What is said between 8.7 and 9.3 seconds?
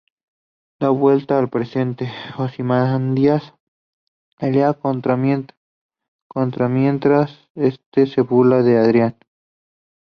Adrian.